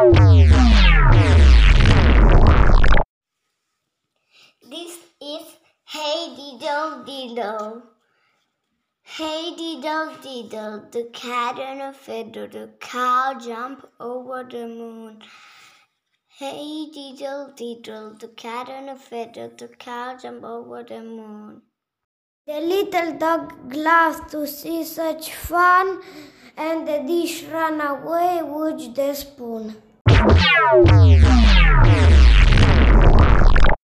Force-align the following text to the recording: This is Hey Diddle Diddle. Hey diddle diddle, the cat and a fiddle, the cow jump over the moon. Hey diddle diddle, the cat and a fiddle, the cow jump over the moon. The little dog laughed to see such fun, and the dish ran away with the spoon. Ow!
This 0.00 0.16
is 5.20 5.44
Hey 5.84 6.34
Diddle 6.34 7.04
Diddle. 7.04 7.82
Hey 9.02 9.54
diddle 9.54 10.14
diddle, 10.22 10.88
the 10.90 11.10
cat 11.12 11.58
and 11.58 11.82
a 11.82 11.92
fiddle, 11.92 12.48
the 12.48 12.70
cow 12.80 13.38
jump 13.38 13.86
over 14.00 14.42
the 14.42 14.66
moon. 14.66 15.22
Hey 16.28 16.86
diddle 16.94 17.52
diddle, 17.54 18.14
the 18.18 18.28
cat 18.28 18.70
and 18.70 18.88
a 18.88 18.96
fiddle, 18.96 19.52
the 19.58 19.68
cow 19.68 20.16
jump 20.16 20.44
over 20.44 20.82
the 20.82 21.02
moon. 21.02 21.60
The 22.46 22.58
little 22.58 23.18
dog 23.18 23.74
laughed 23.74 24.30
to 24.30 24.46
see 24.46 24.82
such 24.82 25.34
fun, 25.34 26.00
and 26.56 26.88
the 26.88 27.02
dish 27.06 27.44
ran 27.44 27.82
away 27.82 28.42
with 28.42 28.94
the 28.94 29.12
spoon. 29.12 29.76
Ow! 30.22 31.39